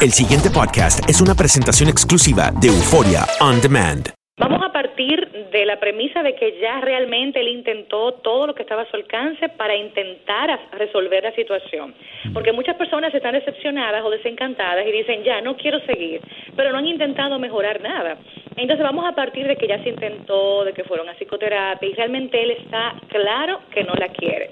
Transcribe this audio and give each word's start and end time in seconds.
El 0.00 0.12
siguiente 0.12 0.48
podcast 0.48 1.08
es 1.10 1.20
una 1.20 1.34
presentación 1.34 1.88
exclusiva 1.88 2.52
de 2.60 2.68
Euforia 2.68 3.26
On 3.40 3.60
Demand. 3.60 4.10
Vamos 4.38 4.62
a 4.62 4.72
partir 4.72 5.28
de 5.50 5.66
la 5.66 5.80
premisa 5.80 6.22
de 6.22 6.36
que 6.36 6.60
ya 6.60 6.80
realmente 6.80 7.40
él 7.40 7.48
intentó 7.48 8.14
todo 8.14 8.46
lo 8.46 8.54
que 8.54 8.62
estaba 8.62 8.82
a 8.82 8.90
su 8.90 8.96
alcance 8.96 9.48
para 9.48 9.74
intentar 9.74 10.70
resolver 10.72 11.24
la 11.24 11.34
situación. 11.34 11.94
Porque 12.32 12.52
muchas 12.52 12.76
personas 12.76 13.12
están 13.12 13.34
decepcionadas 13.34 14.04
o 14.04 14.10
desencantadas 14.10 14.86
y 14.86 14.92
dicen, 14.92 15.24
ya, 15.24 15.40
no 15.40 15.56
quiero 15.56 15.80
seguir, 15.86 16.20
pero 16.54 16.70
no 16.70 16.78
han 16.78 16.86
intentado 16.86 17.38
mejorar 17.40 17.80
nada. 17.80 18.18
Entonces 18.56 18.84
vamos 18.84 19.04
a 19.04 19.16
partir 19.16 19.48
de 19.48 19.56
que 19.56 19.66
ya 19.66 19.82
se 19.82 19.88
intentó, 19.88 20.64
de 20.64 20.72
que 20.72 20.84
fueron 20.84 21.08
a 21.08 21.14
psicoterapia 21.14 21.88
y 21.88 21.94
realmente 21.94 22.40
él 22.40 22.52
está 22.52 22.94
claro 23.08 23.62
que 23.72 23.82
no 23.82 23.94
la 23.94 24.08
quiere. 24.08 24.50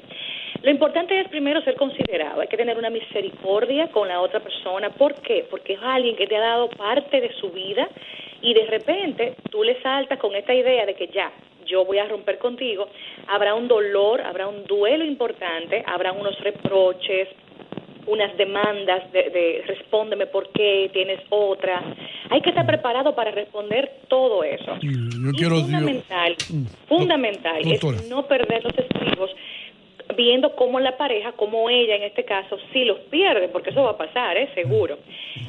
Lo 0.62 0.70
importante 0.70 1.18
es 1.20 1.28
primero 1.28 1.60
ser 1.62 1.74
considerado, 1.74 2.40
hay 2.40 2.46
que 2.46 2.56
tener 2.56 2.78
una 2.78 2.88
misericordia 2.90 3.88
con 3.88 4.06
la 4.06 4.20
otra 4.20 4.38
persona. 4.40 4.90
¿Por 4.90 5.14
qué? 5.16 5.44
Porque 5.50 5.72
es 5.74 5.80
alguien 5.82 6.14
que 6.14 6.26
te 6.26 6.36
ha 6.36 6.40
dado 6.40 6.70
parte 6.70 7.20
de 7.20 7.32
su 7.34 7.50
vida 7.50 7.88
y 8.40 8.54
de 8.54 8.66
repente 8.66 9.34
tú 9.50 9.64
le 9.64 9.80
saltas 9.82 10.18
con 10.18 10.34
esta 10.36 10.54
idea 10.54 10.86
de 10.86 10.94
que 10.94 11.08
ya, 11.08 11.32
yo 11.66 11.84
voy 11.84 11.98
a 11.98 12.06
romper 12.06 12.38
contigo, 12.38 12.88
habrá 13.26 13.54
un 13.54 13.66
dolor, 13.66 14.20
habrá 14.20 14.46
un 14.46 14.64
duelo 14.64 15.04
importante, 15.04 15.82
habrá 15.86 16.12
unos 16.12 16.38
reproches, 16.40 17.28
unas 18.06 18.36
demandas 18.36 19.10
de, 19.12 19.30
de 19.30 19.64
respóndeme 19.66 20.26
por 20.26 20.50
qué, 20.50 20.90
tienes 20.92 21.20
otra. 21.28 21.82
Hay 22.30 22.40
que 22.40 22.50
estar 22.50 22.66
preparado 22.66 23.14
para 23.14 23.30
responder 23.30 24.00
todo 24.08 24.42
eso. 24.44 24.76
Yo 24.80 24.90
Y 24.90 25.36
quiero 25.36 25.56
fundamental, 25.56 26.36
fundamental 26.88 27.62
Doctora. 27.62 27.96
es 27.96 28.08
no 28.08 28.26
perder 28.26 28.64
los 28.64 28.76
estribos 28.76 29.30
viendo 30.12 30.54
cómo 30.56 30.80
la 30.80 30.96
pareja, 30.96 31.32
como 31.32 31.68
ella 31.68 31.96
en 31.96 32.02
este 32.04 32.24
caso, 32.24 32.56
sí 32.72 32.84
los 32.84 32.98
pierde, 33.10 33.48
porque 33.48 33.70
eso 33.70 33.82
va 33.82 33.90
a 33.90 33.96
pasar, 33.96 34.36
¿eh? 34.36 34.48
seguro. 34.54 34.98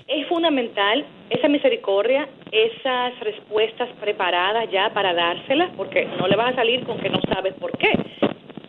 Es 0.08 0.28
fundamental 0.28 1.06
esa 1.30 1.48
misericordia, 1.48 2.28
esas 2.52 3.20
respuestas 3.20 3.90
preparadas 4.00 4.70
ya 4.72 4.94
para 4.94 5.14
dárselas, 5.14 5.72
porque 5.76 6.06
no 6.20 6.28
le 6.28 6.36
vas 6.36 6.54
a 6.54 6.56
salir 6.56 6.84
con 6.86 7.00
que 7.00 7.10
no 7.10 7.20
sabes 7.34 7.54
por 7.56 7.78
qué. 7.78 7.92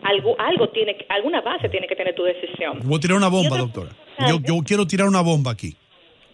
Algo, 0.03 0.35
algo 0.39 0.69
tiene, 0.69 0.97
alguna 1.09 1.41
base 1.41 1.67
tiene 1.69 1.87
que 1.87 1.95
tener 1.95 2.13
tu 2.13 2.23
decisión. 2.23 2.79
Voy 2.83 2.97
a 2.97 2.99
tirar 2.99 3.17
una 3.17 3.27
bomba, 3.27 3.57
doctora. 3.57 3.89
Yo, 4.27 4.39
yo 4.39 4.59
quiero 4.63 4.85
tirar 4.85 5.07
una 5.07 5.21
bomba 5.21 5.51
aquí. 5.51 5.75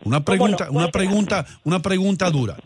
Una 0.04 0.24
pregunta, 0.24 0.68
una 0.72 0.90
pregunta, 0.90 1.46
una 1.64 1.82
pregunta 1.82 2.30
dura. 2.30 2.58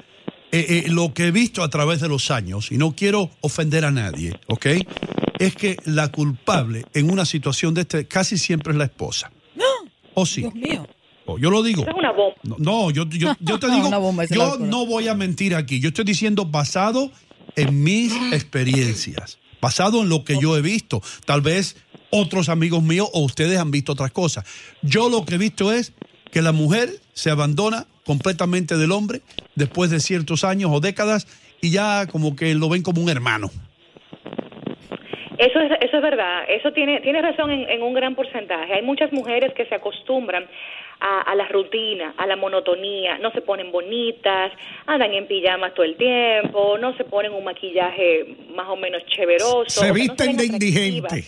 Eh, 0.51 0.65
eh, 0.69 0.83
lo 0.89 1.13
que 1.13 1.27
he 1.27 1.31
visto 1.31 1.63
a 1.63 1.69
través 1.69 1.99
de 1.99 2.07
los 2.07 2.31
años, 2.31 2.71
y 2.71 2.77
no 2.77 2.95
quiero 2.95 3.29
ofender 3.41 3.83
a 3.83 3.91
nadie, 3.91 4.31
¿ok? 4.47 4.67
Es 5.39 5.55
que 5.55 5.77
la 5.85 6.11
culpable 6.11 6.85
en 6.93 7.09
una 7.09 7.25
situación 7.25 7.73
de 7.73 7.81
este 7.81 8.07
casi 8.07 8.37
siempre 8.37 8.73
es 8.73 8.77
la 8.77 8.85
esposa. 8.85 9.31
No. 9.55 9.63
¿O 10.13 10.25
sí? 10.25 10.41
Dios 10.41 10.55
mío. 10.55 10.87
yo 11.39 11.49
lo 11.49 11.63
digo. 11.63 11.83
Es 11.83 11.93
una 11.93 12.11
bomba. 12.11 12.35
No, 12.43 12.55
no, 12.57 12.91
yo, 12.91 13.05
yo, 13.09 13.33
yo 13.39 13.59
te 13.59 13.67
digo, 13.71 13.87
Una 13.87 13.97
bomba, 13.97 14.25
yo 14.25 14.57
no 14.57 14.85
voy 14.85 15.07
a 15.07 15.15
mentir 15.15 15.55
aquí. 15.55 15.79
Yo 15.79 15.89
estoy 15.89 16.05
diciendo 16.05 16.45
basado 16.45 17.11
en 17.55 17.83
mis 17.83 18.13
experiencias, 18.31 19.39
basado 19.61 20.01
en 20.01 20.09
lo 20.09 20.23
que 20.23 20.39
yo 20.39 20.57
he 20.57 20.61
visto. 20.61 21.01
Tal 21.25 21.41
vez 21.41 21.77
otros 22.09 22.49
amigos 22.49 22.83
míos 22.83 23.09
o 23.13 23.21
ustedes 23.21 23.59
han 23.59 23.71
visto 23.71 23.91
otras 23.91 24.11
cosas. 24.11 24.45
Yo 24.81 25.09
lo 25.09 25.25
que 25.25 25.35
he 25.35 25.37
visto 25.37 25.71
es 25.71 25.93
que 26.31 26.41
la 26.41 26.51
mujer 26.51 27.01
se 27.13 27.29
abandona 27.29 27.87
completamente 28.05 28.77
del 28.77 28.91
hombre 28.91 29.21
después 29.55 29.89
de 29.89 29.99
ciertos 29.99 30.43
años 30.43 30.71
o 30.73 30.79
décadas 30.79 31.27
y 31.61 31.71
ya 31.71 32.07
como 32.07 32.35
que 32.35 32.53
lo 32.55 32.69
ven 32.69 32.83
como 32.83 33.01
un 33.01 33.09
hermano. 33.09 33.51
Eso 35.37 35.59
es, 35.59 35.71
eso 35.81 35.97
es 35.97 36.01
verdad, 36.03 36.43
eso 36.47 36.71
tiene, 36.71 37.01
tiene 37.01 37.21
razón 37.21 37.51
en, 37.51 37.69
en 37.69 37.81
un 37.83 37.93
gran 37.93 38.15
porcentaje. 38.15 38.73
Hay 38.73 38.81
muchas 38.81 39.11
mujeres 39.11 39.53
que 39.53 39.65
se 39.65 39.75
acostumbran 39.75 40.45
a, 41.01 41.21
a 41.21 41.35
la 41.35 41.47
rutina, 41.47 42.13
a 42.17 42.25
la 42.25 42.35
monotonía, 42.37 43.17
no 43.17 43.31
se 43.31 43.41
ponen 43.41 43.71
bonitas, 43.71 44.51
andan 44.85 45.13
en 45.13 45.27
pijamas 45.27 45.73
todo 45.73 45.85
el 45.85 45.97
tiempo, 45.97 46.77
no 46.77 46.95
se 46.95 47.03
ponen 47.03 47.33
un 47.33 47.43
maquillaje 47.43 48.35
más 48.55 48.67
o 48.69 48.75
menos 48.77 49.05
cheveroso. 49.07 49.65
Se 49.81 49.87
no 49.87 49.93
visten 49.93 50.37
de 50.37 50.43
atractivas. 50.45 50.53
indigente. 50.53 51.23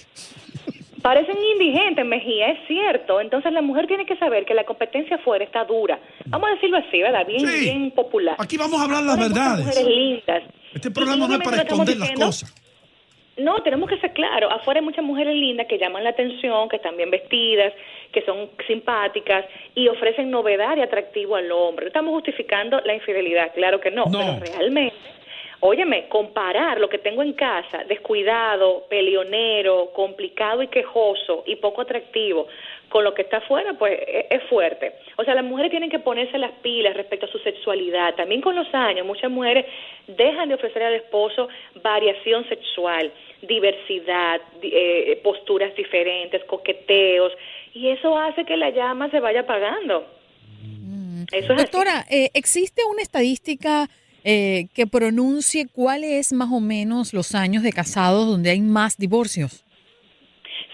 Parecen 1.01 1.37
indigentes, 1.53 2.05
Mejía, 2.05 2.49
es 2.49 2.59
cierto. 2.67 3.21
Entonces 3.21 3.51
la 3.53 3.61
mujer 3.61 3.87
tiene 3.87 4.05
que 4.05 4.17
saber 4.17 4.45
que 4.45 4.53
la 4.53 4.63
competencia 4.65 5.17
afuera 5.17 5.43
está 5.45 5.63
dura. 5.63 5.99
Vamos 6.25 6.49
a 6.49 6.53
decirlo 6.55 6.77
así, 6.77 7.01
¿verdad? 7.01 7.25
Bien, 7.25 7.39
Sí. 7.47 7.59
bien 7.61 7.91
popular. 7.91 8.35
Aquí 8.39 8.57
vamos 8.57 8.79
a 8.81 8.85
hablar 8.85 9.03
las 9.03 9.17
muchas 9.17 9.33
verdades. 9.33 9.65
mujeres 9.65 9.87
lindas. 9.87 10.43
Este 10.73 10.91
programa 10.91 11.27
no 11.27 11.35
es 11.35 11.41
para 11.41 11.57
esconder 11.61 11.97
las 11.97 12.11
cosas. 12.11 12.53
No, 13.37 13.61
tenemos 13.61 13.89
que 13.89 13.97
ser 13.97 14.13
claros. 14.13 14.51
Afuera 14.51 14.79
hay 14.79 14.85
muchas 14.85 15.05
mujeres 15.05 15.35
lindas 15.35 15.67
que 15.67 15.77
llaman 15.77 16.03
la 16.03 16.09
atención, 16.09 16.69
que 16.69 16.77
están 16.77 16.97
bien 16.97 17.11
vestidas, 17.11 17.73
que 18.11 18.21
son 18.23 18.49
simpáticas 18.65 19.45
y 19.75 19.87
ofrecen 19.87 20.31
novedad 20.31 20.75
y 20.77 20.81
atractivo 20.81 21.35
al 21.35 21.51
hombre. 21.51 21.87
Estamos 21.87 22.13
justificando 22.13 22.81
la 22.81 22.95
infidelidad, 22.95 23.53
claro 23.53 23.79
que 23.79 23.91
no, 23.91 24.05
pero 24.05 24.39
realmente, 24.39 24.95
óyeme, 25.59 26.07
comparar 26.07 26.79
lo 26.79 26.89
que 26.89 26.97
tengo 26.97 27.21
en 27.21 27.33
casa, 27.33 27.83
descuidado, 27.83 28.85
peleonero, 28.89 29.91
complicado 29.93 30.63
y 30.63 30.67
quejoso 30.67 31.43
y 31.45 31.57
poco 31.57 31.81
atractivo, 31.81 32.47
con 32.89 33.03
lo 33.03 33.13
que 33.13 33.23
está 33.23 33.37
afuera, 33.37 33.73
pues 33.77 33.99
es, 34.07 34.25
es 34.29 34.43
fuerte. 34.49 34.93
O 35.17 35.23
sea, 35.23 35.35
las 35.35 35.43
mujeres 35.43 35.69
tienen 35.69 35.89
que 35.89 35.99
ponerse 35.99 36.37
las 36.37 36.53
pilas 36.63 36.95
respecto 36.95 37.25
a 37.25 37.29
su 37.29 37.39
sexualidad. 37.39 38.15
También 38.15 38.41
con 38.41 38.55
los 38.55 38.73
años, 38.73 39.05
muchas 39.05 39.29
mujeres 39.29 39.65
dejan 40.07 40.49
de 40.49 40.55
ofrecer 40.55 40.81
al 40.81 40.93
esposo 40.93 41.49
variación 41.83 42.47
sexual. 42.47 43.11
Diversidad, 43.41 44.41
di- 44.61 44.71
eh, 44.73 45.19
posturas 45.23 45.75
diferentes, 45.75 46.43
coqueteos, 46.45 47.31
y 47.73 47.89
eso 47.89 48.17
hace 48.17 48.45
que 48.45 48.57
la 48.57 48.69
llama 48.71 49.09
se 49.11 49.19
vaya 49.19 49.41
apagando. 49.41 50.05
Eso 51.31 51.45
es 51.45 51.49
así. 51.51 51.55
Doctora, 51.63 52.05
eh, 52.09 52.29
¿existe 52.33 52.83
una 52.89 53.01
estadística 53.01 53.87
eh, 54.23 54.67
que 54.73 54.87
pronuncie 54.87 55.67
cuáles 55.71 56.11
es 56.11 56.33
más 56.33 56.49
o 56.51 56.59
menos 56.59 57.13
los 57.13 57.35
años 57.35 57.63
de 57.63 57.71
casados 57.71 58.27
donde 58.27 58.49
hay 58.49 58.61
más 58.61 58.97
divorcios? 58.97 59.63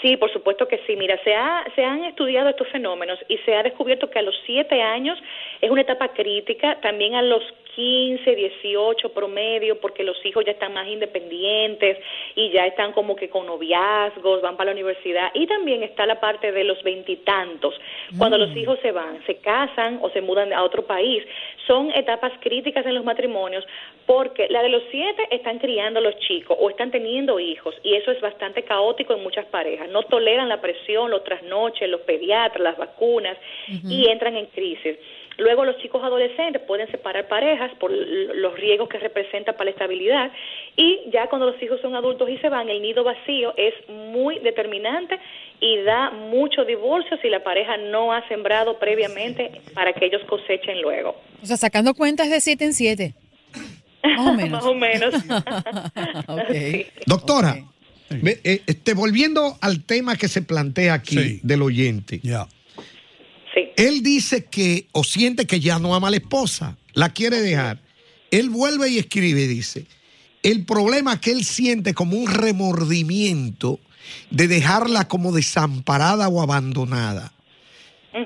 Sí, 0.02 0.18
por 0.18 0.32
supuesto 0.34 0.68
que 0.68 0.80
sí. 0.86 0.96
Mira, 0.98 1.18
se, 1.24 1.34
ha, 1.34 1.64
se 1.76 1.84
han 1.84 2.04
estudiado 2.04 2.50
estos 2.50 2.68
fenómenos 2.70 3.18
y 3.30 3.38
se 3.46 3.56
ha 3.56 3.64
descubierto 3.64 4.10
que 4.10 4.20
a 4.20 4.22
los 4.22 4.36
siete 4.46 4.82
años 4.82 5.18
es 5.62 5.72
una 5.72 5.82
etapa 5.82 6.10
crítica, 6.10 6.80
también 6.82 7.16
a 7.16 7.22
los 7.22 7.42
15, 7.76 8.36
18 8.36 9.10
promedio, 9.10 9.80
porque 9.80 10.04
los 10.04 10.18
hijos 10.26 10.46
ya 10.46 10.52
están 10.52 10.74
más 10.74 10.88
independientes 10.88 11.98
y 12.36 12.52
ya 12.52 12.66
están 12.66 12.92
como 12.94 13.16
que 13.16 13.30
con 13.30 13.46
noviazgos, 13.46 14.42
van 14.42 14.58
para 14.58 14.68
la 14.68 14.74
universidad. 14.74 15.32
Y 15.34 15.48
también 15.48 15.84
está 15.84 16.06
la 16.06 16.20
parte 16.20 16.52
de 16.52 16.64
los 16.64 16.82
veintitantos, 16.84 17.74
cuando 18.18 18.38
los 18.38 18.56
hijos 18.56 18.80
se 18.82 18.92
van, 18.92 19.26
se 19.26 19.38
casan 19.38 20.00
o 20.02 20.10
se 20.10 20.22
mudan 20.22 20.54
a 20.54 20.64
otro 20.64 20.86
país. 20.86 21.24
Son 21.68 21.92
etapas 21.92 22.34
críticas 22.42 22.86
en 22.86 22.96
los 22.96 23.04
matrimonios 23.04 23.66
porque 24.06 24.48
la 24.50 24.62
de 24.62 24.70
los 24.70 24.84
siete 24.92 25.28
están 25.32 25.60
criando 25.60 26.00
a 26.00 26.02
los 26.02 26.18
chicos 26.20 26.58
o 26.60 26.70
están 26.70 26.92
teniendo 26.92 27.40
hijos 27.40 27.74
y 27.84 27.96
eso 27.96 28.12
es 28.12 28.20
bastante 28.20 28.64
caótico 28.64 29.14
en 29.14 29.24
muchas 29.24 29.46
parejas. 29.46 29.90
No 29.90 30.04
toleran 30.04 30.50
la 30.50 30.60
presión, 30.60 31.10
los 31.10 31.24
trasnoches, 31.24 31.90
los 31.90 32.02
pediatras, 32.02 32.62
las 32.62 32.78
vacunas 32.78 33.38
y 33.68 34.08
entran 34.10 34.36
en 34.36 34.48
crisis. 34.48 34.98
Luego 35.38 35.66
los 35.66 35.78
chicos 35.78 36.04
adolescentes 36.04 36.62
pueden 36.68 36.90
separar 36.92 37.28
parejas 37.28 37.72
por 37.80 37.92
los 37.92 38.56
riesgos 38.56 38.90
que 38.90 39.00
representa 39.00 39.54
para 39.54 39.66
la 39.66 39.72
estabilidad 39.72 40.32
y 40.76 41.02
ya 41.12 41.28
cuando 41.28 41.48
los 41.48 41.62
hijos 41.62 41.82
son 41.82 41.96
adultos 41.96 42.30
y 42.30 42.38
se 42.38 42.50
van, 42.50 42.70
el 42.70 42.82
nido 42.82 43.04
vacío 43.04 43.54
es 43.58 43.74
muy 43.90 44.40
determinante 44.40 45.20
y 45.60 45.82
da 45.84 46.12
mucho 46.12 46.66
divorcio 46.66 47.18
si 47.22 47.30
la 47.30 47.44
pareja 47.44 47.78
no 47.78 48.14
ha 48.14 48.28
sembrado 48.28 48.78
previamente 48.78 49.62
para 49.74 49.94
que 49.94 50.06
ellos 50.06 50.22
cosechen 50.30 50.82
luego. 50.82 51.16
O 51.42 51.46
sea, 51.46 51.58
sacando 51.58 51.94
cuentas 51.94 52.30
de 52.30 52.40
siete 52.40 52.66
en 52.66 52.74
siete. 52.74 53.14
Más 54.04 54.28
o 54.28 54.34
menos. 54.34 54.52
Más 54.52 54.66
o 54.66 54.76
menos. 54.76 55.14
Doctora, 57.08 57.58
ve, 58.10 58.40
eh, 58.44 58.62
este, 58.68 58.94
volviendo 58.94 59.58
al 59.62 59.84
tema 59.84 60.16
que 60.16 60.28
se 60.28 60.42
plantea 60.42 60.94
aquí 60.94 61.40
del 61.44 61.62
oyente. 61.62 62.20
Él 63.78 64.02
dice 64.02 64.46
que 64.46 64.88
o 64.92 65.04
siente 65.04 65.46
que 65.46 65.60
ya 65.60 65.80
no 65.80 65.96
ama 65.96 66.08
a 66.08 66.12
la 66.12 66.18
esposa, 66.18 66.78
la 66.94 67.10
quiere 67.10 67.42
dejar. 67.42 67.82
Él 68.32 68.50
vuelve 68.50 68.90
y 68.90 68.98
escribe, 68.98 69.48
dice, 69.48 69.86
el 70.42 70.66
problema 70.66 71.22
que 71.22 71.32
él 71.32 71.46
siente 71.46 71.94
como 71.94 72.18
un 72.18 72.28
remordimiento 72.28 73.80
de 74.30 74.48
dejarla 74.48 75.08
como 75.08 75.32
desamparada 75.32 76.28
o 76.28 76.42
abandonada. 76.42 77.32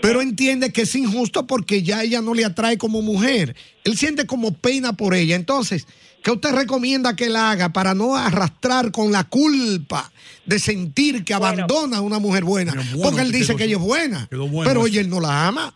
Pero 0.02 0.22
entiende 0.22 0.74
que 0.74 0.82
es 0.82 0.96
injusto 0.96 1.48
porque 1.48 1.82
ya 1.82 2.04
ella 2.04 2.22
no 2.22 2.34
le 2.34 2.44
atrae 2.44 2.78
como 2.78 3.02
mujer. 3.02 3.56
Él 3.86 3.98
siente 3.98 4.26
como 4.26 4.54
pena 4.54 4.94
por 4.94 5.14
ella. 5.14 5.36
Entonces, 5.36 5.88
¿qué 6.24 6.32
usted 6.32 6.54
recomienda 6.54 7.16
que 7.16 7.26
él 7.26 7.36
haga 7.36 7.70
para 7.70 7.94
no 7.94 8.16
arrastrar 8.16 8.92
con 8.92 9.12
la 9.12 9.24
culpa 9.26 10.12
de 10.46 10.60
sentir 10.60 11.24
que 11.24 11.34
abandona 11.34 11.98
a 11.98 12.02
una 12.02 12.20
mujer 12.20 12.44
buena? 12.44 12.74
porque 13.02 13.22
él 13.22 13.32
dice 13.32 13.56
que 13.56 13.66
ella 13.66 13.78
es 13.78 13.82
buena, 13.82 14.28
pero 14.30 14.88
ella 14.88 15.02
él 15.02 15.10
no 15.10 15.20
la 15.20 15.48
ama 15.48 15.74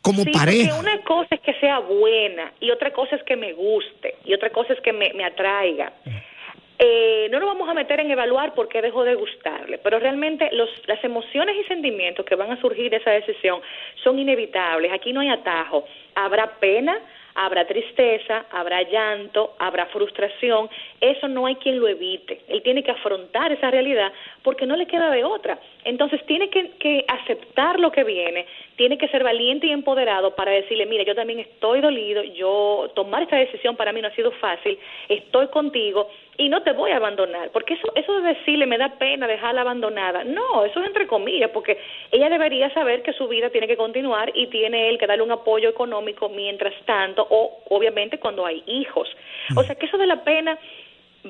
como 0.00 0.24
Sí, 0.24 0.30
pareja. 0.32 0.74
Porque 0.74 0.90
una 0.90 1.02
cosa 1.04 1.34
es 1.34 1.40
que 1.40 1.54
sea 1.60 1.78
buena 1.78 2.52
y 2.60 2.70
otra 2.70 2.92
cosa 2.92 3.16
es 3.16 3.22
que 3.22 3.36
me 3.36 3.52
guste 3.52 4.16
y 4.24 4.34
otra 4.34 4.50
cosa 4.50 4.72
es 4.72 4.80
que 4.80 4.92
me, 4.92 5.12
me 5.14 5.24
atraiga. 5.24 5.92
Eh, 6.78 7.28
no 7.30 7.38
nos 7.38 7.48
vamos 7.48 7.68
a 7.68 7.74
meter 7.74 8.00
en 8.00 8.10
evaluar 8.10 8.54
por 8.54 8.68
qué 8.68 8.82
dejó 8.82 9.04
de 9.04 9.14
gustarle, 9.14 9.78
pero 9.78 10.00
realmente 10.00 10.48
los, 10.52 10.68
las 10.86 11.02
emociones 11.04 11.54
y 11.56 11.68
sentimientos 11.68 12.26
que 12.26 12.34
van 12.34 12.50
a 12.50 12.60
surgir 12.60 12.90
de 12.90 12.96
esa 12.96 13.10
decisión 13.10 13.60
son 14.02 14.18
inevitables. 14.18 14.90
Aquí 14.92 15.12
no 15.12 15.20
hay 15.20 15.28
atajo. 15.28 15.84
Habrá 16.16 16.58
pena, 16.58 16.98
habrá 17.34 17.66
tristeza, 17.66 18.46
habrá 18.50 18.82
llanto, 18.82 19.54
habrá 19.58 19.86
frustración. 19.86 20.68
Eso 21.00 21.28
no 21.28 21.46
hay 21.46 21.56
quien 21.56 21.80
lo 21.80 21.88
evite. 21.88 22.40
Él 22.48 22.62
tiene 22.62 22.82
que 22.82 22.90
afrontar 22.90 23.52
esa 23.52 23.70
realidad 23.70 24.12
porque 24.42 24.66
no 24.66 24.76
le 24.76 24.86
queda 24.86 25.10
de 25.10 25.24
otra. 25.24 25.58
Entonces 25.84 26.24
tiene 26.26 26.50
que, 26.50 26.70
que 26.78 27.04
aceptar 27.08 27.80
lo 27.80 27.90
que 27.90 28.04
viene, 28.04 28.46
tiene 28.76 28.98
que 28.98 29.08
ser 29.08 29.24
valiente 29.24 29.66
y 29.66 29.72
empoderado 29.72 30.34
para 30.34 30.52
decirle, 30.52 30.86
mira, 30.86 31.04
yo 31.04 31.14
también 31.14 31.40
estoy 31.40 31.80
dolido, 31.80 32.22
yo 32.22 32.90
tomar 32.94 33.22
esta 33.22 33.36
decisión 33.36 33.76
para 33.76 33.92
mí 33.92 34.00
no 34.00 34.08
ha 34.08 34.14
sido 34.14 34.30
fácil, 34.32 34.78
estoy 35.08 35.48
contigo 35.48 36.08
y 36.38 36.48
no 36.48 36.62
te 36.62 36.72
voy 36.72 36.90
a 36.92 36.96
abandonar, 36.96 37.50
porque 37.52 37.74
eso 37.74 37.92
eso 37.94 38.20
de 38.20 38.34
decirle 38.34 38.66
me 38.66 38.78
da 38.78 38.88
pena 38.98 39.26
dejarla 39.26 39.60
abandonada, 39.60 40.24
no, 40.24 40.64
eso 40.64 40.80
es 40.80 40.86
entre 40.86 41.06
comillas, 41.06 41.50
porque 41.52 41.78
ella 42.10 42.28
debería 42.30 42.72
saber 42.72 43.02
que 43.02 43.12
su 43.12 43.28
vida 43.28 43.50
tiene 43.50 43.66
que 43.66 43.76
continuar 43.76 44.32
y 44.34 44.46
tiene 44.46 44.88
él 44.88 44.98
que 44.98 45.06
darle 45.06 45.22
un 45.24 45.30
apoyo 45.32 45.68
económico 45.68 46.28
mientras 46.30 46.72
tanto 46.86 47.26
o 47.28 47.62
obviamente 47.68 48.18
cuando 48.18 48.46
hay 48.46 48.62
hijos. 48.66 49.08
O 49.56 49.62
sea 49.62 49.74
que 49.74 49.86
eso 49.86 49.98
de 49.98 50.06
la 50.06 50.24
pena 50.24 50.58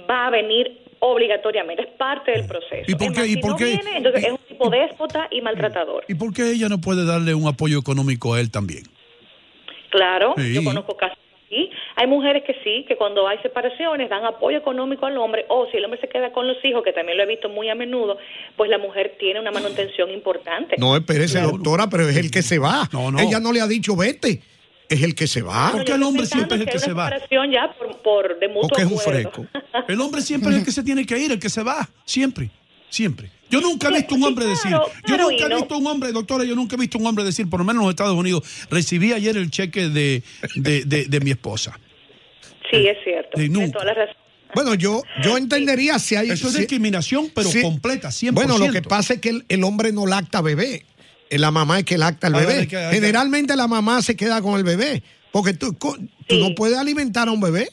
va 0.09 0.27
a 0.29 0.31
venir 0.31 0.79
obligatoriamente, 1.01 1.83
es 1.83 1.89
parte 1.99 2.31
del 2.31 2.47
proceso. 2.47 2.85
¿Y 2.87 2.95
por 2.95 3.13
qué? 3.13 3.27
¿Y 3.27 3.31
si 3.35 3.41
por 3.41 3.51
no 3.51 3.57
qué? 3.57 3.65
viene, 3.65 3.97
entonces 3.97 4.25
es 4.25 4.31
un 4.31 4.39
tipo 4.39 4.71
déspota 4.71 5.27
y 5.33 5.41
maltratador. 5.41 6.05
¿Y 6.09 6.15
por 6.15 6.33
qué 6.33 6.53
ella 6.53 6.69
no 6.69 6.81
puede 6.81 7.05
darle 7.05 7.35
un 7.35 7.49
apoyo 7.49 7.79
económico 7.81 8.35
a 8.35 8.41
él 8.41 8.51
también? 8.53 8.85
Claro, 9.91 10.35
Sí. 10.37 10.55
yo 10.55 10.65
conozco 10.65 10.97
casos 10.97 11.19
así. 11.53 11.71
Hay 11.97 12.07
mujeres 12.07 12.43
que 12.45 12.55
sí, 12.65 12.85
que 12.89 12.97
cuando 12.97 13.27
hay 13.29 13.39
separaciones 13.39 14.09
dan 14.11 14.25
apoyo 14.25 14.59
económico 14.59 15.07
al 15.07 15.17
hombre, 15.19 15.45
o 15.49 15.67
si 15.71 15.77
el 15.77 15.85
hombre 15.85 16.01
se 16.01 16.09
queda 16.09 16.33
con 16.33 16.47
los 16.47 16.63
hijos, 16.65 16.83
que 16.83 16.93
también 16.93 17.19
lo 17.19 17.25
he 17.25 17.27
visto 17.27 17.49
muy 17.49 17.69
a 17.69 17.75
menudo, 17.75 18.19
pues 18.57 18.71
la 18.71 18.79
mujer 18.79 19.17
tiene 19.19 19.41
una 19.41 19.51
manutención 19.51 20.11
importante. 20.11 20.77
No, 20.79 20.97
espérese, 20.97 21.41
doctora, 21.41 21.89
pero 21.89 22.09
es 22.09 22.17
el 22.17 22.31
que 22.31 22.43
se 22.43 22.59
va. 22.59 22.89
Ella 23.19 23.41
no 23.41 23.53
le 23.53 23.61
ha 23.61 23.67
dicho 23.67 23.97
vete, 23.97 24.41
es 24.89 25.03
el 25.03 25.15
que 25.15 25.27
se 25.27 25.43
va. 25.43 25.71
Porque 25.73 25.93
el 25.93 26.03
hombre 26.03 26.27
siempre 26.27 26.57
es 26.57 26.63
el 26.63 26.69
que 26.69 26.79
se 26.79 26.93
va. 26.93 27.11
ya 27.51 27.75
por, 27.79 27.97
por 27.99 28.39
de 28.39 28.49
mutuo 28.49 28.69
Porque 28.69 28.83
es 28.83 28.91
un 28.91 28.99
acuerdo. 28.99 29.31
freco. 29.31 29.47
El 29.89 30.01
hombre 30.01 30.21
siempre 30.21 30.51
es 30.51 30.57
el 30.59 30.65
que 30.65 30.73
se 30.73 30.83
tiene 30.83 31.07
que 31.07 31.19
ir, 31.19 31.33
el 31.33 31.39
que 31.39 31.49
se 31.49 31.63
va. 31.63 31.89
Siempre. 32.05 32.51
Siempre. 32.93 33.31
Yo 33.49 33.61
nunca 33.63 33.89
he 33.89 33.93
visto 33.93 34.15
un 34.15 34.23
hombre 34.23 34.45
decir, 34.47 34.71
yo 35.07 35.17
nunca 35.17 35.47
he 35.47 35.55
visto 35.57 35.79
un 35.79 35.87
hombre, 35.87 36.13
doctora, 36.13 36.45
yo 36.45 36.55
nunca 36.55 36.77
he 36.77 36.79
visto 36.79 36.99
un 36.99 37.07
hombre 37.07 37.25
decir, 37.25 37.49
por 37.49 37.59
lo 37.61 37.65
menos 37.65 37.81
en 37.81 37.87
los 37.87 37.93
Estados 37.93 38.15
Unidos, 38.15 38.45
recibí 38.71 39.13
ayer 39.15 39.35
el 39.39 39.51
cheque 39.51 39.89
de, 39.89 40.23
de, 40.57 40.85
de- 40.85 41.07
de 41.07 41.21
mi 41.21 41.31
esposa. 41.31 41.79
Sí, 42.71 42.87
es 42.87 42.99
cierto. 43.03 43.31
Tiene 43.35 43.49
nunca. 43.49 43.73
toda 43.73 43.85
la 43.87 43.95
razón. 43.95 44.17
Bueno, 44.55 44.75
yo, 44.75 45.03
yo 45.23 45.39
entendería 45.39 45.99
si 45.99 46.17
hay... 46.17 46.29
Eso 46.31 46.49
es 46.49 46.53
si- 46.53 46.59
discriminación, 46.61 47.31
pero 47.35 47.49
Sí. 47.49 47.63
completa, 47.63 48.09
100%. 48.09 48.33
Bueno, 48.35 48.59
lo 48.59 48.71
que 48.71 48.83
pasa 48.83 49.15
es 49.15 49.21
que 49.21 49.31
el, 49.31 49.45
el 49.49 49.65
hombre 49.65 49.91
no 49.93 50.07
lacta 50.07 50.43
bebé. 50.43 50.85
Eh, 51.31 51.39
La 51.39 51.51
mamá 51.51 51.79
es 51.79 51.85
que 51.87 51.97
lacta 51.97 52.27
al 52.27 52.35
ver, 52.35 52.47
bebé. 52.47 52.61
hay 52.61 52.67
que- 52.67 52.77
hay 52.77 52.91
que- 52.91 52.95
Generalmente 52.97 53.57
la 53.57 53.67
mamá 53.69 54.03
se 54.03 54.15
queda 54.17 54.43
con 54.43 54.59
el 54.59 54.65
bebé. 54.65 55.03
Porque 55.31 55.55
tú, 55.55 55.77
co- 55.79 55.97
tú 56.27 56.37
no 56.37 56.55
puedes 56.55 56.77
alimentar 56.77 57.29
a 57.29 57.33
un 57.33 57.41
bebé. 57.41 57.71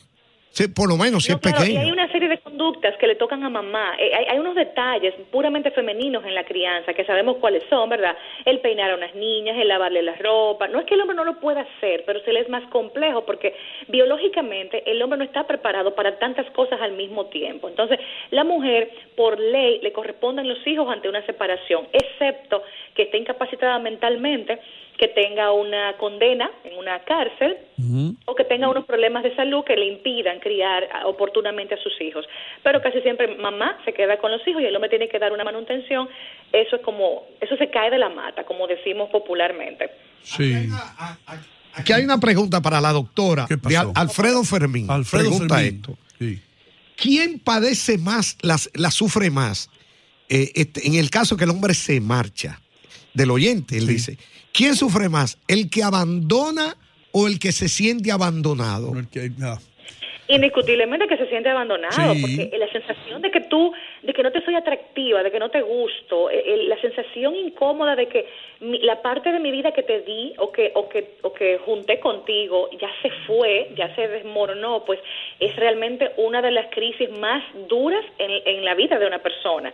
Sí, 0.59 0.67
por 0.67 0.89
lo 0.89 0.97
menos 0.97 1.23
si 1.23 1.31
No, 1.31 1.37
es 1.37 1.41
claro, 1.41 1.57
y 1.63 1.67
pequeño. 1.67 1.79
hay 1.79 1.91
una 1.91 2.11
serie 2.11 2.27
de 2.27 2.37
conductas 2.39 2.97
que 2.97 3.07
le 3.07 3.15
tocan 3.15 3.41
a 3.45 3.49
mamá. 3.49 3.95
Eh, 3.97 4.11
hay, 4.13 4.25
hay 4.25 4.39
unos 4.39 4.55
detalles 4.55 5.13
puramente 5.31 5.71
femeninos 5.71 6.25
en 6.25 6.35
la 6.35 6.43
crianza 6.43 6.93
que 6.93 7.05
sabemos 7.05 7.37
cuáles 7.37 7.63
son, 7.69 7.87
¿verdad? 7.87 8.17
El 8.43 8.59
peinar 8.59 8.91
a 8.91 8.95
unas 8.95 9.15
niñas, 9.15 9.55
el 9.57 9.69
lavarle 9.69 10.01
la 10.01 10.15
ropa. 10.15 10.67
No 10.67 10.79
es 10.79 10.85
que 10.85 10.95
el 10.95 10.99
hombre 11.01 11.15
no 11.15 11.23
lo 11.23 11.39
pueda 11.39 11.61
hacer, 11.61 12.03
pero 12.05 12.19
se 12.25 12.33
le 12.33 12.41
es 12.41 12.49
más 12.49 12.63
complejo 12.71 13.25
porque 13.25 13.55
biológicamente 13.87 14.83
el 14.85 15.01
hombre 15.01 15.19
no 15.19 15.23
está 15.23 15.47
preparado 15.47 15.95
para 15.95 16.19
tantas 16.19 16.49
cosas 16.51 16.81
al 16.81 16.91
mismo 16.91 17.27
tiempo. 17.27 17.69
Entonces, 17.69 17.97
la 18.31 18.43
mujer, 18.43 18.91
por 19.15 19.39
ley, 19.39 19.79
le 19.81 19.93
corresponden 19.93 20.49
los 20.49 20.67
hijos 20.67 20.89
ante 20.91 21.07
una 21.07 21.25
separación, 21.25 21.87
excepto 21.93 22.63
que 22.95 23.03
esté 23.03 23.17
incapacitada 23.17 23.79
mentalmente, 23.79 24.59
que 24.99 25.07
tenga 25.07 25.53
una 25.53 25.95
condena 25.97 26.51
en 26.65 26.77
una 26.77 26.99
cárcel 27.05 27.57
o 28.25 28.35
que 28.35 28.43
tenga 28.43 28.67
unos 28.69 28.83
problemas 28.83 29.23
de 29.23 29.33
salud 29.33 29.63
que 29.63 29.77
le 29.77 29.85
impidan 29.85 30.41
criar 30.41 30.89
oportunamente 31.05 31.75
a 31.75 31.77
sus 31.81 31.93
hijos. 32.01 32.25
Pero 32.63 32.81
casi 32.81 32.99
siempre 32.99 33.37
mamá 33.37 33.77
se 33.85 33.93
queda 33.93 34.17
con 34.17 34.29
los 34.29 34.45
hijos 34.45 34.61
y 34.61 34.65
el 34.65 34.75
hombre 34.75 34.89
tiene 34.89 35.07
que 35.07 35.17
dar 35.17 35.31
una 35.31 35.45
manutención. 35.45 36.09
Eso 36.51 36.75
es 36.75 36.81
como, 36.81 37.23
eso 37.39 37.55
se 37.55 37.69
cae 37.69 37.89
de 37.89 37.97
la 37.97 38.09
mata, 38.09 38.43
como 38.43 38.67
decimos 38.67 39.09
popularmente. 39.09 39.89
Sí. 40.21 40.67
Aquí 41.73 41.93
hay 41.93 42.03
una 42.03 42.19
pregunta 42.19 42.61
para 42.61 42.81
la 42.81 42.91
doctora. 42.91 43.47
De 43.47 43.77
Alfredo 43.95 44.43
Fermín. 44.43 44.91
Alfredo 44.91 45.29
Pregunta 45.29 45.55
Fermín. 45.55 45.75
esto. 45.75 45.97
Sí. 46.19 46.41
¿Quién 46.97 47.39
padece 47.39 47.97
más, 47.97 48.37
las, 48.41 48.69
la 48.73 48.91
sufre 48.91 49.29
más? 49.29 49.69
Eh, 50.27 50.51
este, 50.55 50.85
en 50.85 50.95
el 50.95 51.09
caso 51.09 51.37
que 51.37 51.45
el 51.45 51.51
hombre 51.51 51.73
se 51.73 52.01
marcha, 52.01 52.59
del 53.13 53.31
oyente, 53.31 53.77
él 53.77 53.87
dice, 53.87 54.17
¿quién 54.53 54.75
sufre 54.75 55.09
más? 55.09 55.37
¿El 55.47 55.69
que 55.69 55.83
abandona 55.83 56.75
o 57.11 57.27
el 57.27 57.39
que 57.39 57.51
se 57.51 57.69
siente 57.69 58.11
abandonado? 58.11 58.97
El 58.97 59.07
que-. 59.07 59.31
Indiscutiblemente 60.31 61.07
que 61.07 61.17
se 61.17 61.25
siente 61.25 61.49
abandonado, 61.49 62.13
porque 62.21 62.51
la 62.55 62.71
sensación 62.71 63.19
de 63.23 63.31
que 63.31 63.41
tú, 63.41 63.73
de 64.03 64.13
que 64.13 64.21
no 64.21 64.31
te 64.31 64.45
soy 64.45 64.53
atractiva, 64.53 65.23
de 65.23 65.31
que 65.31 65.39
no 65.39 65.49
te 65.49 65.59
gusto, 65.63 66.29
eh, 66.29 66.65
la 66.67 66.79
sensación 66.81 67.35
incómoda 67.35 67.95
de 67.95 68.07
que 68.07 68.27
la 68.59 69.01
parte 69.01 69.31
de 69.31 69.39
mi 69.39 69.49
vida 69.49 69.71
que 69.71 69.81
te 69.81 70.01
di 70.01 70.35
o 70.37 70.51
que, 70.51 70.71
o 70.75 70.87
que, 70.87 71.15
o 71.23 71.33
que 71.33 71.57
junté 71.65 71.99
contigo 71.99 72.69
ya 72.79 72.91
se 73.01 73.09
fue, 73.25 73.71
ya 73.75 73.95
se 73.95 74.07
desmoronó, 74.07 74.85
pues 74.85 74.99
es 75.39 75.55
realmente 75.55 76.11
una 76.17 76.43
de 76.43 76.51
las 76.51 76.67
crisis 76.67 77.09
más 77.17 77.43
duras 77.67 78.05
en, 78.19 78.29
en 78.29 78.63
la 78.63 78.75
vida 78.75 78.99
de 78.99 79.07
una 79.07 79.17
persona. 79.17 79.73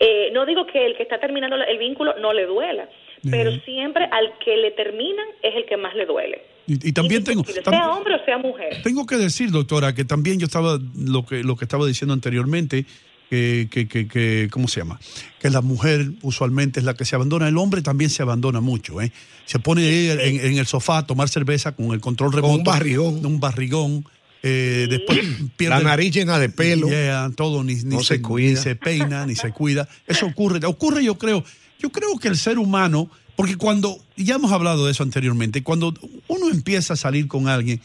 Eh, 0.00 0.30
no 0.32 0.44
digo 0.46 0.66
que 0.66 0.86
el 0.86 0.96
que 0.96 1.02
está 1.02 1.18
terminando 1.18 1.56
el 1.56 1.78
vínculo 1.78 2.14
no 2.20 2.32
le 2.32 2.46
duela, 2.46 2.88
pero 3.30 3.52
siempre 3.64 4.04
al 4.10 4.38
que 4.44 4.56
le 4.56 4.70
terminan 4.72 5.26
es 5.42 5.54
el 5.56 5.64
que 5.66 5.76
más 5.76 5.94
le 5.94 6.06
duele. 6.06 6.42
Y, 6.66 6.92
también 6.92 7.22
tengo 7.24 7.44
sea 7.44 7.90
hombre 7.90 8.14
o 8.14 8.24
sea 8.24 8.38
mujer. 8.38 8.82
Tengo 8.82 9.06
que 9.06 9.16
decir, 9.16 9.50
doctora, 9.50 9.94
que 9.94 10.04
también 10.04 10.38
yo 10.38 10.46
estaba 10.46 10.78
lo 10.96 11.24
que 11.26 11.42
lo 11.44 11.56
que 11.56 11.64
estaba 11.64 11.86
diciendo 11.86 12.14
anteriormente. 12.14 12.84
Que, 13.30 13.68
que, 13.68 13.88
que, 13.88 14.48
¿cómo 14.52 14.68
se 14.68 14.78
llama? 14.78 15.00
Que 15.40 15.50
la 15.50 15.60
mujer 15.60 16.06
usualmente 16.22 16.78
es 16.78 16.86
la 16.86 16.94
que 16.94 17.04
se 17.04 17.16
abandona, 17.16 17.48
el 17.48 17.56
hombre 17.56 17.82
también 17.82 18.08
se 18.08 18.22
abandona 18.22 18.60
mucho, 18.60 19.00
¿eh? 19.00 19.10
Se 19.44 19.58
pone 19.58 20.12
en, 20.12 20.56
el 20.56 20.66
sofá 20.66 20.98
a 20.98 21.06
tomar 21.06 21.28
cerveza 21.28 21.74
con 21.74 21.92
el 21.92 22.00
control 22.00 22.32
remoto. 22.32 22.54
un 22.54 22.62
barrigón. 22.62 23.26
Un 23.26 23.40
barrigón. 23.40 24.04
Eh, 24.46 24.86
después 24.90 25.18
pierde 25.56 25.76
la 25.76 25.82
nariz 25.82 26.12
llena 26.12 26.38
de 26.38 26.50
pelo. 26.50 26.86
todo 27.34 27.64
ni, 27.64 27.76
ni, 27.76 28.04
se, 28.04 28.20
cuida. 28.20 28.50
ni 28.50 28.56
se 28.56 28.76
peina, 28.76 29.24
ni 29.24 29.34
se 29.34 29.50
cuida. 29.52 29.88
Eso 30.06 30.26
ocurre. 30.26 30.64
Ocurre, 30.66 31.02
yo 31.02 31.16
creo, 31.16 31.42
yo 31.78 31.90
creo 31.90 32.18
que 32.18 32.28
el 32.28 32.36
ser 32.36 32.58
humano, 32.58 33.10
porque 33.36 33.56
cuando, 33.56 33.98
ya 34.18 34.34
hemos 34.34 34.52
hablado 34.52 34.84
de 34.84 34.92
eso 34.92 35.02
anteriormente, 35.02 35.62
cuando 35.62 35.94
uno 36.28 36.50
empieza 36.50 36.92
a 36.92 36.96
salir 36.96 37.26
con 37.26 37.48
alguien 37.48 37.80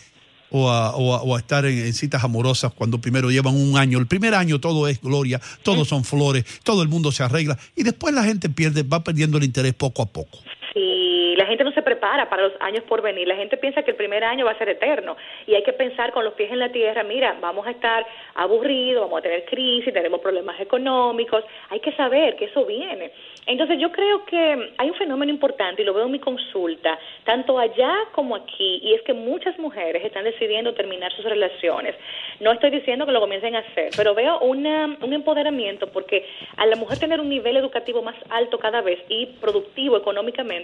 o 0.51 0.69
a, 0.69 0.95
o 0.95 1.33
a, 1.33 1.39
estar 1.39 1.65
en, 1.65 1.93
citas 1.93 2.25
amorosas, 2.25 2.73
cuando 2.73 2.99
primero 2.99 3.31
llevan 3.31 3.55
un 3.55 3.77
año, 3.77 3.97
el 3.97 4.07
primer 4.07 4.35
año 4.35 4.59
todo 4.59 4.89
es 4.89 4.99
gloria, 4.99 5.39
todos 5.63 5.87
son 5.87 6.03
flores, 6.03 6.43
todo 6.63 6.83
el 6.83 6.89
mundo 6.89 7.13
se 7.13 7.23
arregla 7.23 7.57
y 7.73 7.83
después 7.83 8.13
la 8.13 8.25
gente 8.25 8.49
pierde, 8.49 8.83
va 8.83 9.01
perdiendo 9.01 9.37
el 9.37 9.45
interés 9.45 9.73
poco 9.75 10.01
a 10.01 10.07
poco. 10.07 10.39
Sí, 10.73 11.33
la 11.37 11.45
gente 11.45 11.63
no 11.63 11.71
se 11.71 11.81
prepara 11.81 12.29
para 12.29 12.43
los 12.43 12.53
años 12.59 12.83
por 12.83 13.01
venir. 13.01 13.27
La 13.27 13.35
gente 13.35 13.57
piensa 13.57 13.81
que 13.83 13.91
el 13.91 13.97
primer 13.97 14.23
año 14.23 14.45
va 14.45 14.51
a 14.51 14.57
ser 14.57 14.69
eterno 14.69 15.17
y 15.47 15.55
hay 15.55 15.63
que 15.63 15.73
pensar 15.73 16.11
con 16.11 16.23
los 16.23 16.33
pies 16.33 16.51
en 16.51 16.59
la 16.59 16.69
tierra, 16.69 17.03
mira, 17.03 17.35
vamos 17.41 17.65
a 17.65 17.71
estar 17.71 18.05
aburridos, 18.35 19.03
vamos 19.03 19.19
a 19.19 19.23
tener 19.23 19.45
crisis, 19.45 19.93
tenemos 19.93 20.21
problemas 20.21 20.59
económicos, 20.59 21.43
hay 21.69 21.79
que 21.79 21.91
saber 21.93 22.35
que 22.35 22.45
eso 22.45 22.65
viene. 22.65 23.11
Entonces 23.45 23.79
yo 23.79 23.91
creo 23.91 24.25
que 24.25 24.73
hay 24.77 24.89
un 24.89 24.95
fenómeno 24.95 25.31
importante 25.31 25.81
y 25.81 25.85
lo 25.85 25.93
veo 25.93 26.05
en 26.05 26.11
mi 26.11 26.19
consulta, 26.19 26.99
tanto 27.23 27.57
allá 27.57 27.91
como 28.11 28.35
aquí, 28.35 28.79
y 28.83 28.93
es 28.93 29.01
que 29.01 29.13
muchas 29.13 29.57
mujeres 29.57 30.05
están 30.05 30.23
decidiendo 30.23 30.73
terminar 30.73 31.11
sus 31.13 31.25
relaciones. 31.25 31.95
No 32.39 32.51
estoy 32.51 32.69
diciendo 32.69 33.05
que 33.05 33.11
lo 33.11 33.19
comiencen 33.19 33.55
a 33.55 33.59
hacer, 33.59 33.89
pero 33.97 34.13
veo 34.13 34.39
una, 34.39 34.97
un 35.01 35.13
empoderamiento 35.13 35.87
porque 35.87 36.25
a 36.57 36.65
la 36.65 36.75
mujer 36.75 36.99
tener 36.99 37.19
un 37.19 37.29
nivel 37.29 37.57
educativo 37.57 38.01
más 38.01 38.15
alto 38.29 38.59
cada 38.59 38.81
vez 38.81 38.99
y 39.09 39.25
productivo 39.41 39.97
económicamente, 39.97 40.58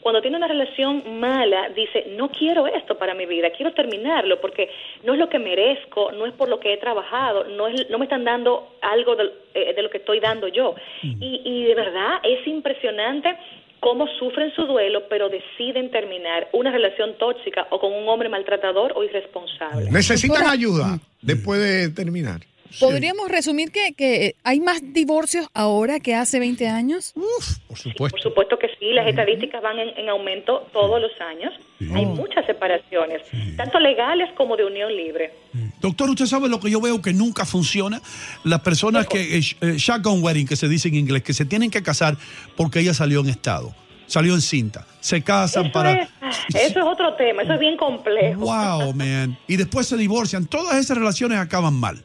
cuando 0.00 0.20
tiene 0.20 0.36
una 0.36 0.48
relación 0.48 1.20
mala, 1.20 1.68
dice, 1.70 2.06
no 2.16 2.30
quiero 2.30 2.66
esto 2.66 2.96
para 2.98 3.14
mi 3.14 3.26
vida, 3.26 3.50
quiero 3.50 3.72
terminarlo 3.72 4.40
porque 4.40 4.70
no 5.04 5.14
es 5.14 5.18
lo 5.18 5.28
que 5.28 5.38
merezco, 5.38 6.12
no 6.12 6.26
es 6.26 6.32
por 6.32 6.48
lo 6.48 6.60
que 6.60 6.72
he 6.72 6.76
trabajado, 6.78 7.44
no, 7.44 7.68
es, 7.68 7.88
no 7.90 7.98
me 7.98 8.04
están 8.04 8.24
dando 8.24 8.76
algo 8.80 9.16
de, 9.16 9.30
eh, 9.54 9.74
de 9.74 9.82
lo 9.82 9.90
que 9.90 9.98
estoy 9.98 10.20
dando 10.20 10.48
yo. 10.48 10.74
Y, 11.02 11.42
y 11.44 11.64
de 11.64 11.74
verdad 11.74 12.20
es 12.22 12.46
impresionante 12.46 13.36
cómo 13.80 14.06
sufren 14.18 14.52
su 14.54 14.66
duelo, 14.66 15.08
pero 15.08 15.28
deciden 15.28 15.90
terminar 15.90 16.48
una 16.52 16.70
relación 16.70 17.16
tóxica 17.18 17.66
o 17.70 17.80
con 17.80 17.92
un 17.92 18.08
hombre 18.08 18.28
maltratador 18.28 18.92
o 18.94 19.02
irresponsable. 19.02 19.90
¿Necesitan 19.90 20.46
ayuda 20.46 20.98
después 21.22 21.60
de 21.60 21.88
terminar? 21.90 22.40
¿Podríamos 22.78 23.28
resumir 23.28 23.72
que, 23.72 23.94
que, 23.96 24.36
hay 24.44 24.60
más 24.60 24.80
divorcios 24.92 25.48
ahora 25.54 25.98
que 25.98 26.14
hace 26.14 26.38
20 26.38 26.68
años? 26.68 27.12
Uf, 27.16 27.58
por 27.66 27.78
supuesto. 27.78 28.16
por 28.16 28.20
supuesto 28.20 28.58
que 28.58 28.69
sí, 28.80 28.92
las 28.92 29.06
estadísticas 29.06 29.62
van 29.62 29.78
en, 29.78 30.08
aumento 30.08 30.66
todos 30.72 31.00
los 31.00 31.12
años. 31.20 31.52
Hay 31.94 32.06
muchas 32.06 32.44
separaciones, 32.46 33.22
tanto 33.56 33.78
legales 33.78 34.30
como 34.36 34.56
de 34.56 34.64
unión 34.64 34.94
libre. 34.94 35.32
Doctor, 35.80 36.10
¿usted 36.10 36.26
sabe 36.26 36.48
lo 36.48 36.58
que 36.60 36.70
yo 36.70 36.80
veo 36.80 37.00
que 37.00 37.12
nunca 37.12 37.44
funciona? 37.44 38.00
Las 38.44 38.60
personas 38.60 39.06
que, 39.06 39.38
eh, 39.38 39.42
eh, 39.60 39.74
shotgun 39.76 40.22
wedding, 40.22 40.46
que 40.46 40.56
se 40.56 40.68
dice 40.68 40.88
en 40.88 40.96
inglés, 40.96 41.22
que 41.22 41.32
se 41.32 41.44
tienen 41.44 41.70
que 41.70 41.82
casar 41.82 42.16
porque 42.56 42.80
ella 42.80 42.92
salió 42.92 43.20
en 43.20 43.28
estado, 43.28 43.74
salió 44.06 44.34
en 44.34 44.40
cinta, 44.40 44.86
se 45.00 45.22
casan 45.22 45.70
para... 45.72 46.02
eso 46.02 46.10
es 46.50 46.76
otro 46.76 47.14
tema, 47.14 47.42
eso 47.42 47.54
es 47.54 47.60
bien 47.60 47.76
complejo. 47.76 48.40
Wow, 48.40 48.92
man. 48.94 49.38
Y 49.46 49.56
después 49.56 49.86
se 49.86 49.96
divorcian, 49.96 50.46
todas 50.46 50.76
esas 50.76 50.98
relaciones 50.98 51.38
acaban 51.38 51.74
mal. 51.74 52.04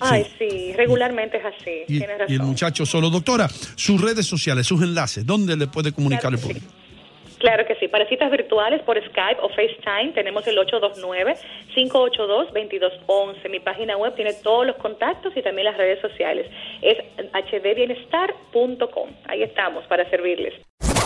Ay, 0.00 0.26
sí, 0.38 0.72
regularmente 0.76 1.36
es 1.36 1.44
así. 1.44 1.84
Y, 1.88 2.00
razón. 2.00 2.26
y, 2.28 2.34
el 2.34 2.42
muchacho 2.42 2.86
solo. 2.86 3.10
Doctora, 3.10 3.48
sus 3.48 4.00
redes 4.00 4.26
sociales, 4.26 4.66
sus 4.66 4.82
enlaces, 4.82 5.26
¿dónde 5.26 5.56
le 5.56 5.66
puede 5.66 5.92
comunicar 5.92 6.32
el 6.32 6.38
público? 6.38 6.66
Claro 7.40 7.66
que 7.66 7.74
sí. 7.76 7.88
Para 7.88 8.06
citas 8.06 8.30
virtuales 8.30 8.82
por 8.82 8.98
Skype 8.98 9.40
o 9.40 9.48
FaceTime 9.48 10.12
tenemos 10.12 10.46
el 10.46 10.58
829-582-2211. 10.58 13.50
Mi 13.50 13.60
página 13.60 13.96
web 13.96 14.14
tiene 14.14 14.34
todos 14.34 14.66
los 14.66 14.76
contactos 14.76 15.34
y 15.34 15.40
también 15.42 15.64
las 15.64 15.78
redes 15.78 16.02
sociales. 16.02 16.46
Es 16.82 16.98
hdbienestar.com. 17.32 19.08
Ahí 19.26 19.42
estamos 19.42 19.86
para 19.86 20.08
servirles. 20.10 20.52